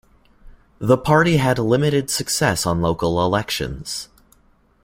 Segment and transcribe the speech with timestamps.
[0.79, 4.09] The party had limited success on local elections.